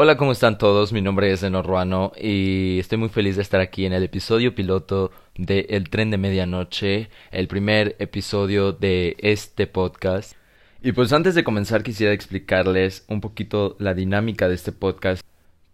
[0.00, 0.92] Hola, ¿cómo están todos?
[0.92, 4.54] Mi nombre es Eno Ruano y estoy muy feliz de estar aquí en el episodio
[4.54, 10.34] piloto de El Tren de Medianoche, el primer episodio de este podcast.
[10.80, 15.20] Y pues antes de comenzar quisiera explicarles un poquito la dinámica de este podcast,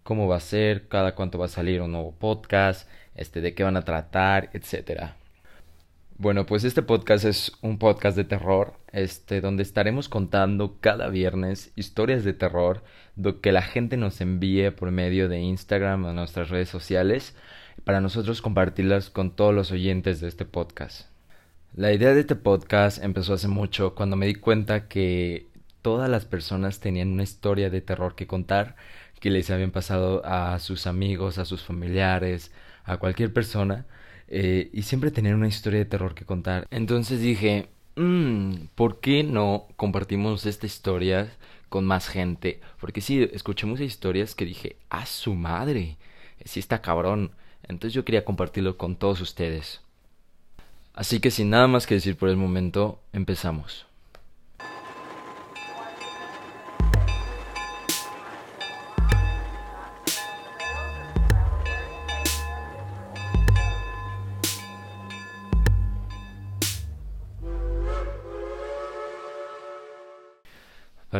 [0.03, 3.63] cómo va a ser, cada cuánto va a salir un nuevo podcast, este, de qué
[3.63, 5.19] van a tratar, etcétera.
[6.17, 11.73] Bueno, pues este podcast es un podcast de terror, este, donde estaremos contando cada viernes
[11.75, 12.85] historias de terror
[13.17, 17.35] do que la gente nos envíe por medio de Instagram o nuestras redes sociales
[17.83, 21.09] para nosotros compartirlas con todos los oyentes de este podcast.
[21.75, 25.49] La idea de este podcast empezó hace mucho cuando me di cuenta que
[25.83, 28.77] todas las personas tenían una historia de terror que contar
[29.19, 32.53] que les habían pasado a sus amigos, a sus familiares,
[32.85, 33.87] a cualquier persona
[34.37, 36.67] eh, y siempre tener una historia de terror que contar.
[36.73, 41.33] Entonces dije, mmm, ¿por qué no compartimos esta historia
[41.69, 42.61] con más gente?
[42.81, 45.99] Porque sí, escuché muchas historias que dije, ¡a su madre!
[46.45, 47.31] Sí está cabrón.
[47.63, 49.83] Entonces yo quería compartirlo con todos ustedes.
[50.95, 53.87] Así que sin nada más que decir por el momento, empezamos.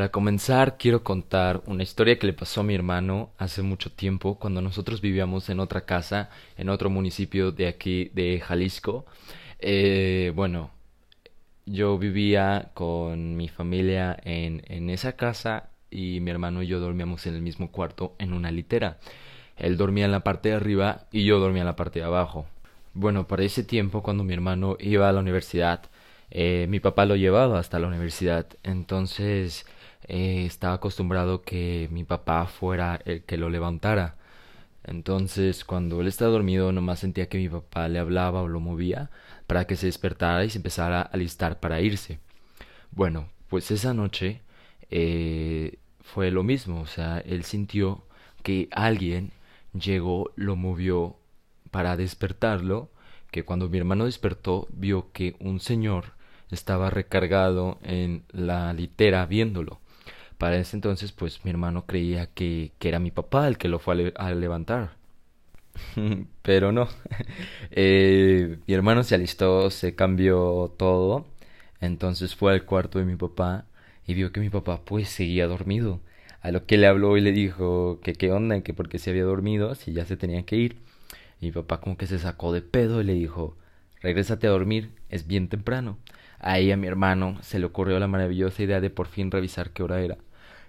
[0.05, 4.39] Para comenzar, quiero contar una historia que le pasó a mi hermano hace mucho tiempo,
[4.39, 9.07] cuando nosotros vivíamos en otra casa, en otro municipio de aquí, de Jalisco.
[9.61, 10.71] Eh, bueno,
[11.65, 17.27] yo vivía con mi familia en, en esa casa y mi hermano y yo dormíamos
[17.27, 18.99] en el mismo cuarto en una litera.
[19.57, 22.45] Él dormía en la parte de arriba y yo dormía en la parte de abajo.
[22.93, 25.81] Bueno, para ese tiempo, cuando mi hermano iba a la universidad,
[26.31, 28.47] eh, mi papá lo llevaba hasta la universidad.
[28.65, 29.65] Entonces,
[30.09, 34.17] eh, estaba acostumbrado que mi papá fuera el que lo levantara.
[34.85, 39.11] Entonces, cuando él estaba dormido, nomás sentía que mi papá le hablaba o lo movía
[39.47, 42.19] para que se despertara y se empezara a alistar para irse.
[42.93, 44.43] Bueno, pues esa noche
[44.91, 48.05] eh, fue lo mismo, o sea, él sintió
[48.43, 49.33] que alguien
[49.73, 51.17] llegó, lo movió
[51.71, 52.91] para despertarlo,
[53.31, 56.13] que cuando mi hermano despertó vio que un señor
[56.51, 59.81] estaba recargado en la litera viéndolo.
[60.39, 63.79] Para ese entonces, pues mi hermano creía que, que era mi papá el que lo
[63.79, 64.97] fue a, levantar.
[66.43, 66.89] Pero no.
[67.71, 71.27] eh, mi hermano se alistó, se cambió todo.
[71.81, 73.67] Entonces fue al cuarto de mi papá
[74.07, 76.01] y vio que mi papá pues seguía dormido.
[76.43, 79.25] A lo que le habló y le dijo que qué onda, que porque se había
[79.25, 80.79] dormido, si ya se tenía que ir.
[81.41, 83.57] Y mi papá como que se sacó de pedo y le dijo,
[84.03, 85.99] regrésate a dormir, es bien temprano.
[86.41, 89.83] Ahí a mi hermano se le ocurrió la maravillosa idea de por fin revisar qué
[89.83, 90.19] hora era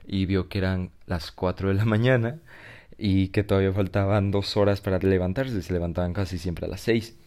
[0.07, 2.39] y vio que eran las cuatro de la mañana
[2.97, 7.17] y que todavía faltaban dos horas para levantarse, se levantaban casi siempre a las seis.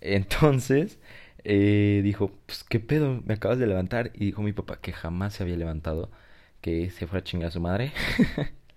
[0.00, 0.98] Entonces
[1.44, 5.34] eh, dijo, pues qué pedo, me acabas de levantar y dijo mi papá que jamás
[5.34, 6.10] se había levantado,
[6.60, 7.92] que se fuera a chingar a su madre.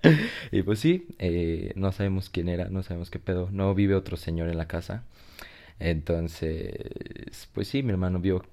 [0.52, 4.18] y pues sí, eh, no sabemos quién era, no sabemos qué pedo, no vive otro
[4.18, 5.04] señor en la casa.
[5.80, 8.46] Entonces, pues sí, mi hermano vio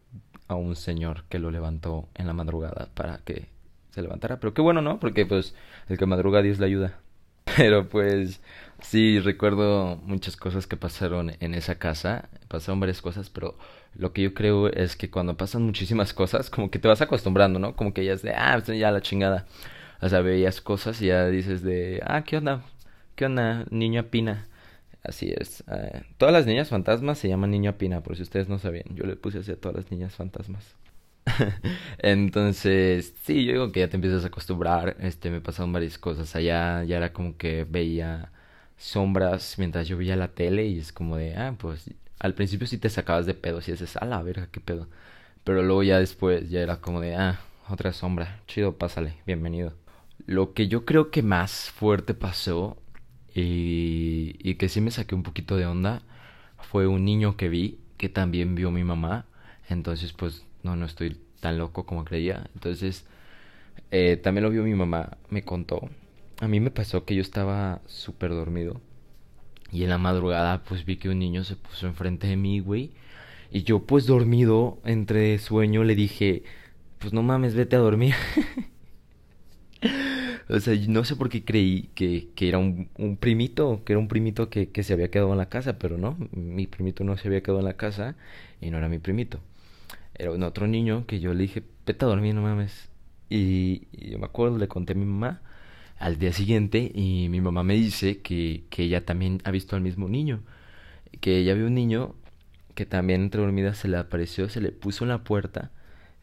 [0.48, 3.46] a un señor que lo levantó en la madrugada para que
[3.92, 4.40] se levantara.
[4.40, 4.98] Pero qué bueno, ¿no?
[4.98, 5.54] Porque pues
[5.88, 6.98] el que madruga Dios le ayuda.
[7.56, 8.40] Pero pues
[8.80, 12.28] sí, recuerdo muchas cosas que pasaron en esa casa.
[12.48, 13.56] Pasaron varias cosas, pero
[13.94, 17.58] lo que yo creo es que cuando pasan muchísimas cosas, como que te vas acostumbrando,
[17.58, 17.76] ¿no?
[17.76, 19.46] Como que ya es de, ah, pues ya la chingada.
[20.00, 22.62] O sea, veías cosas y ya dices de, ah, ¿qué onda?
[23.16, 24.46] ¿Qué onda, niña pina?
[25.04, 25.64] Así es.
[25.70, 28.94] Eh, todas las niñas fantasmas se llaman niña pina, por si ustedes no sabían.
[28.94, 30.76] Yo le puse así a todas las niñas fantasmas.
[31.98, 34.96] Entonces, sí, yo digo que ya te empiezas a acostumbrar.
[35.00, 36.34] Este, me pasaron varias cosas.
[36.36, 38.32] Allá ya era como que veía
[38.76, 42.78] sombras mientras yo veía la tele y es como de, ah, pues al principio sí
[42.78, 44.88] te sacabas de pedo, si dices, a la verga, qué pedo.
[45.44, 49.74] Pero luego ya después ya era como de, ah, otra sombra, chido, pásale, bienvenido.
[50.26, 52.76] Lo que yo creo que más fuerte pasó
[53.34, 56.02] y, y que sí me saqué un poquito de onda
[56.58, 59.26] fue un niño que vi que también vio mi mamá.
[59.68, 62.48] Entonces, pues no, no estoy tan loco como creía.
[62.54, 63.04] Entonces,
[63.90, 65.90] eh, también lo vio mi mamá, me contó.
[66.40, 68.80] A mí me pasó que yo estaba súper dormido.
[69.72, 72.92] Y en la madrugada, pues vi que un niño se puso enfrente de mí, güey.
[73.50, 76.44] Y yo, pues dormido, entre sueño, le dije,
[76.98, 78.14] pues no mames, vete a dormir.
[80.48, 84.00] o sea, no sé por qué creí que, que era un, un, primito, que era
[84.00, 87.16] un primito que, que se había quedado en la casa, pero no, mi primito no
[87.16, 88.16] se había quedado en la casa
[88.60, 89.40] y no era mi primito
[90.22, 92.88] era un otro niño que yo le dije, vete a dormir, no mames.
[93.28, 95.42] Y, yo me acuerdo, le conté a mi mamá.
[95.98, 99.82] al día siguiente y mi mamá me dice que, que ella también ha visto al
[99.82, 100.42] mismo niño.
[101.20, 102.14] Que ella vio un niño
[102.74, 105.70] que también entre dormidas se le apareció, se le puso en la puerta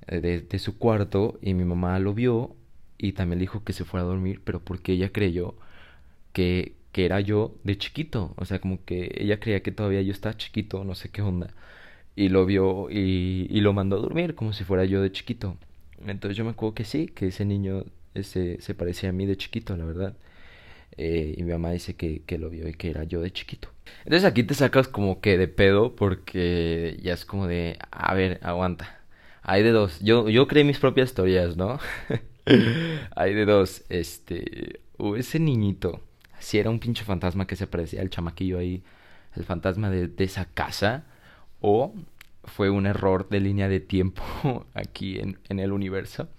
[0.08, 2.56] eh, de, su cuarto y mi mamá lo vio
[2.98, 5.56] y también le dijo que se fuera a dormir, pero porque ella creyó
[6.34, 10.12] que, que era yo de chiquito, o sea, como que ella creía que todavía yo
[10.12, 11.54] estaba chiquito, no sé qué onda,
[12.16, 15.58] y lo vio y, y lo mandó a dormir como si fuera yo de chiquito.
[16.06, 17.86] Entonces yo me acuerdo que sí, que ese niño
[18.24, 20.16] se parecía a mí de chiquito, la verdad.
[20.98, 23.70] Eh, y mi mamá dice que, que lo vio y que era yo de chiquito.
[24.04, 28.40] Entonces aquí te sacas como que de pedo porque ya es como de, a ver,
[28.44, 29.00] aguanta.
[29.42, 30.00] Hay de dos.
[30.02, 31.80] Yo, yo creé mis propias historias, ¿no?
[33.16, 33.84] Hay de dos.
[33.90, 36.02] Este, o ese niñito,
[36.40, 38.84] si era un pinche fantasma que se parecía al chamaquillo ahí,
[39.36, 41.06] el fantasma de, de esa casa,
[41.62, 41.94] o
[42.44, 44.24] fue un error de línea de tiempo
[44.74, 46.30] aquí en, el universo.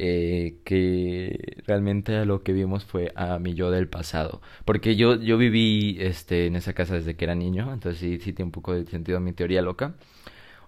[0.00, 4.40] Eh, que realmente lo que vimos fue a mi yo del pasado.
[4.64, 8.32] Porque yo, yo viví este, en esa casa desde que era niño, entonces sí, sí
[8.32, 9.94] tiene un poco de sentido mi teoría loca.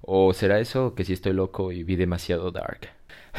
[0.03, 2.89] O será eso que sí estoy loco y vi demasiado dark.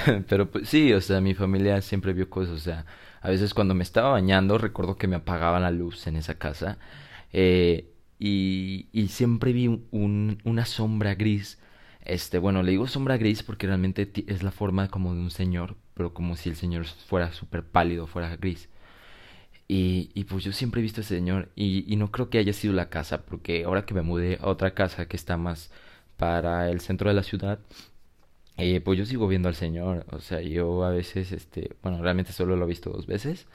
[0.30, 2.86] Pero pues sí, o sea, mi familia siempre vio cosas, o sea,
[3.22, 6.78] a veces cuando me estaba bañando recuerdo que me apagaban la luz en esa casa
[7.34, 7.91] eh,
[8.22, 11.58] y, y siempre vi un, una sombra gris
[12.04, 15.76] este, bueno, le digo sombra gris porque realmente es la forma como de un señor,
[15.94, 18.70] pero como si el señor fuera súper pálido, fuera gris.
[19.68, 22.40] Y, y, pues yo siempre he visto a ese señor y, y, no creo que
[22.40, 25.72] haya sido la casa, porque ahora que me mudé a otra casa que está más
[26.18, 27.60] para el centro de la ciudad,
[28.58, 30.06] eh, pues yo sigo viendo al señor.
[30.12, 33.48] O sea, yo a veces, este, bueno, realmente solo lo he visto dos veces,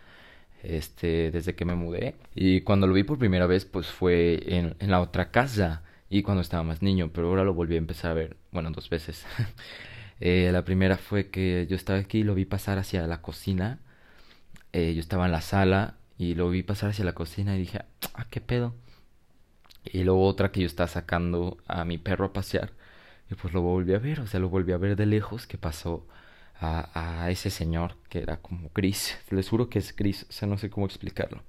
[0.62, 2.14] este, desde que me mudé.
[2.34, 6.42] Y cuando lo vi por primera vez, pues fue en, la otra casa y cuando
[6.42, 9.26] estaba más niño, pero ahora lo volví a empezar a ver, bueno, dos veces.
[10.20, 13.80] eh, la primera fue que yo estaba aquí y lo vi pasar hacia la cocina.
[14.72, 17.80] Eh, yo estaba en la sala y lo vi pasar hacia la cocina y dije,
[18.14, 18.74] ah, qué pedo.
[19.84, 22.72] Y luego otra que yo estaba sacando a mi perro a pasear
[23.30, 25.58] y pues lo volví a ver, o sea, lo volví a ver de lejos que
[25.58, 26.06] pasó
[26.60, 29.18] a, a ese señor que era como gris.
[29.30, 31.42] Les juro que es gris, o sea, no sé cómo explicarlo.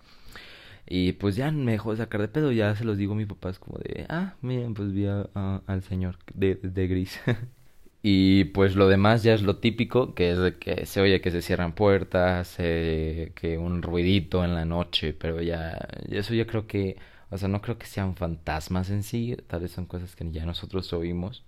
[0.89, 3.25] Y pues ya me dejó de sacar de pedo, ya se los digo a mi
[3.25, 5.27] papá, es como de, ah, miren, pues vi a,
[5.68, 7.19] al señor de, de gris.
[8.01, 11.31] y pues lo demás ya es lo típico, que es de que se oye que
[11.31, 15.77] se cierran puertas, eh, que un ruidito en la noche, pero ya,
[16.09, 16.98] eso ya creo que,
[17.30, 20.45] o sea, no creo que sean fantasmas en sí, tal vez son cosas que ya
[20.45, 21.44] nosotros oímos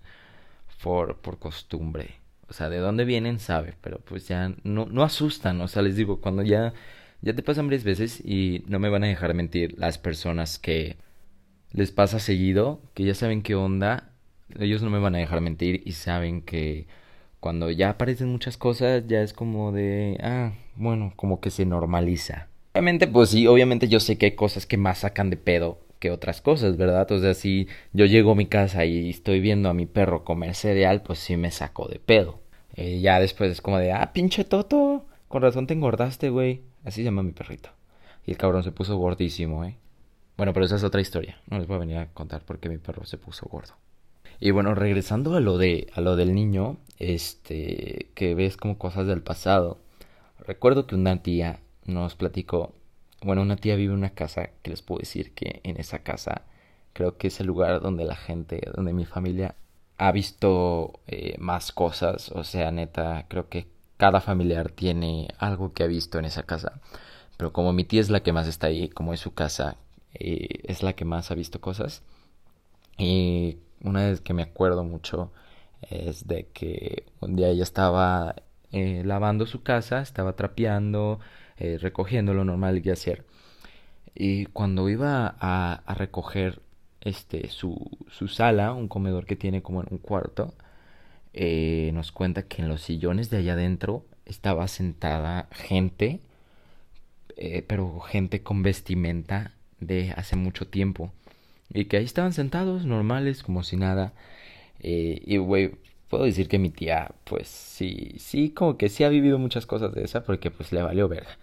[0.82, 2.20] por, por costumbre.
[2.50, 5.96] O sea, de dónde vienen, sabe, pero pues ya no, no asustan, o sea, les
[5.96, 6.74] digo, cuando ya
[7.22, 10.96] ya te pasan varias veces y no me van a dejar mentir las personas que
[11.72, 14.12] les pasa seguido, que ya saben qué onda,
[14.58, 16.86] ellos no me van a dejar mentir y saben que
[17.38, 22.48] cuando ya aparecen muchas cosas ya es como de, ah, bueno, como que se normaliza.
[22.72, 26.10] Obviamente, pues sí, obviamente yo sé que hay cosas que más sacan de pedo que
[26.10, 27.10] otras cosas, ¿verdad?
[27.12, 30.54] O sea, si yo llego a mi casa y estoy viendo a mi perro comer
[30.56, 32.40] cereal, pues sí me saco de pedo.
[32.74, 36.62] Eh, ya después es como de, ah, pinche Toto, con razón te engordaste, güey.
[36.84, 37.70] Así se llama mi perrito.
[38.26, 39.76] Y el cabrón se puso gordísimo, ¿eh?
[40.36, 41.40] Bueno, pero esa es otra historia.
[41.48, 43.74] No les voy a venir a contar por qué mi perro se puso gordo.
[44.40, 49.06] Y bueno, regresando a lo de a lo del niño, este, que ves como cosas
[49.06, 49.78] del pasado.
[50.38, 52.72] Recuerdo que una tía nos platicó,
[53.22, 56.42] bueno, una tía vive en una casa que les puedo decir que en esa casa
[56.92, 59.54] creo que es el lugar donde la gente, donde mi familia
[59.98, 65.82] ha visto eh, más cosas, o sea, neta, creo que cada familiar tiene algo que
[65.82, 66.80] ha visto en esa casa.
[67.36, 69.76] Pero como mi tía es la que más está ahí, como es su casa,
[70.14, 72.02] eh, es la que más ha visto cosas.
[72.98, 75.32] Y una vez que me acuerdo mucho
[75.82, 78.36] es de que un día ella estaba
[78.72, 81.20] eh, lavando su casa, estaba trapeando,
[81.60, 83.24] eh, recogiendo lo normal que hacer.
[84.14, 86.60] Y cuando iba a, recoger
[87.00, 90.54] este su, su sala, un comedor que tiene como un cuarto,
[91.32, 96.20] eh, nos cuenta que en los sillones de allá adentro estaba sentada gente,
[97.36, 101.12] eh, pero gente con vestimenta de hace mucho tiempo.
[101.72, 104.12] Y que ahí estaban sentados, normales, como si nada.
[104.80, 105.72] Eh, y, güey,
[106.08, 109.94] puedo decir que mi tía, pues sí, sí, como que sí ha vivido muchas cosas
[109.94, 111.38] de esa, porque pues le valió verga.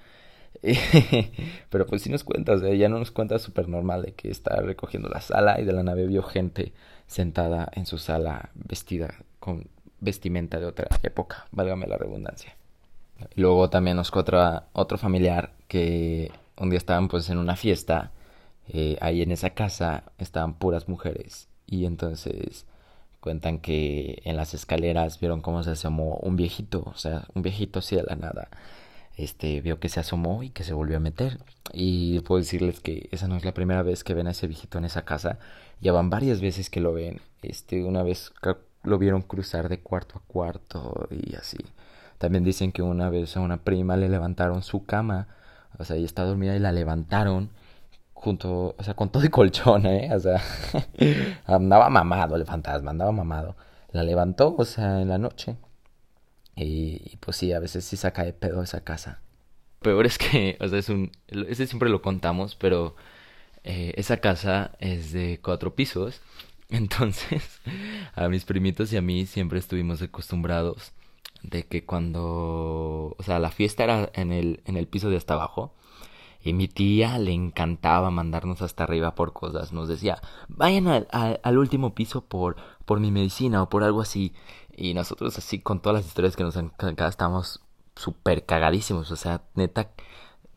[1.69, 4.29] Pero pues sí nos cuenta, o sea, ya no nos cuenta súper normal de que
[4.29, 6.73] está recogiendo la sala y de la nave vio gente
[7.07, 9.67] sentada en su sala vestida con
[9.99, 12.55] vestimenta de otra época, válgame la redundancia.
[13.35, 18.11] Luego también nos cuenta otro familiar que un día estaban pues en una fiesta,
[18.67, 22.65] eh, ahí en esa casa estaban puras mujeres y entonces
[23.19, 27.79] cuentan que en las escaleras vieron cómo se asomó un viejito, o sea, un viejito
[27.79, 28.49] así de la nada,
[29.17, 31.39] este vio que se asomó y que se volvió a meter.
[31.74, 34.77] Y puedo decirles que esa no es la primera vez que ven a ese viejito
[34.77, 35.39] en esa casa.
[35.81, 37.19] Ya van varias veces que lo ven.
[37.41, 38.31] Este, una vez
[38.83, 41.57] lo vieron cruzar de cuarto a cuarto y así.
[42.19, 45.27] También dicen que una vez a una prima le levantaron su cama.
[45.77, 47.50] O sea, ella está dormida y la levantaron
[48.13, 50.09] junto, o sea, con todo el colchón, ¿eh?
[50.13, 50.41] O sea,
[51.45, 53.55] andaba mamado el fantasma, andaba mamado.
[53.91, 55.57] La levantó, o sea, en la noche.
[56.57, 59.21] Y, pues sí, a veces sí saca de pedo esa casa.
[59.81, 62.95] Peor es que, o sea, es un, ese siempre lo contamos, pero
[63.63, 66.19] eh, esa casa es de cuatro pisos.
[66.69, 67.61] Entonces,
[68.15, 70.93] a mis primitos y a mí siempre estuvimos acostumbrados
[71.43, 75.35] de que cuando, o sea, la fiesta era en el, en el piso de hasta
[75.35, 75.75] abajo.
[76.43, 79.73] Y mi tía le encantaba mandarnos hasta arriba por cosas.
[79.73, 84.33] Nos decía, vayan al, al, último piso por, por mi medicina o por algo así.
[84.77, 87.62] Y nosotros así con todas las historias que nos encantaban estábamos
[87.96, 89.12] súper cagadísimos.
[89.12, 89.89] O sea, neta,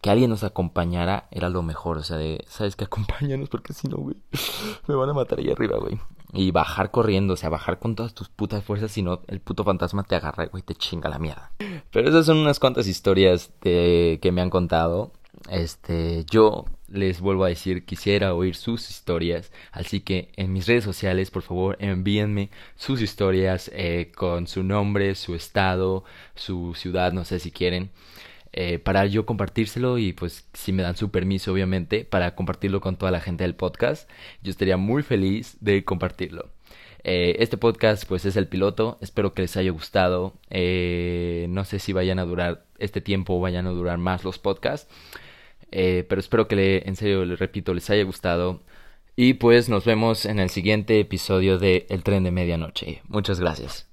[0.01, 1.99] que alguien nos acompañara era lo mejor.
[1.99, 2.85] O sea, de, ¿sabes qué?
[2.85, 4.17] Acompáñanos porque si no, güey,
[4.87, 5.99] me van a matar ahí arriba, güey.
[6.33, 9.65] Y bajar corriendo, o sea, bajar con todas tus putas fuerzas, si no, el puto
[9.65, 11.51] fantasma te agarra, güey, te chinga la mierda.
[11.91, 15.11] Pero esas son unas cuantas historias de, que me han contado.
[15.49, 20.85] Este, yo les vuelvo a decir, quisiera oír sus historias, así que en mis redes
[20.85, 26.05] sociales, por favor, envíenme sus historias eh, con su nombre, su estado,
[26.35, 27.91] su ciudad, no sé si quieren,
[28.53, 32.97] eh, para yo compartírselo y pues si me dan su permiso, obviamente, para compartirlo con
[32.97, 34.11] toda la gente del podcast,
[34.43, 36.51] yo estaría muy feliz de compartirlo.
[37.03, 41.93] Eh, este podcast pues es el piloto, espero que les haya gustado, no sé si
[41.95, 44.93] vayan a durar este tiempo o vayan a durar más los podcasts.
[45.73, 48.63] Eh, pero espero que le, en serio, les repito, les haya gustado.
[49.17, 53.03] Y pues nos vemos en el siguiente episodio de El tren de medianoche.
[53.09, 53.90] Muchas gracias.